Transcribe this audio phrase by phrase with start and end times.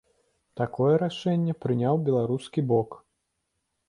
[0.59, 2.97] Такое рашэнне прыняў беларускі бок.